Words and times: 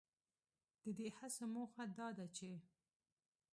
ددې 0.83 1.07
هڅو 1.17 1.43
موخه 1.53 1.83
دا 1.97 2.07
ده 2.17 2.25
چې 2.35 2.49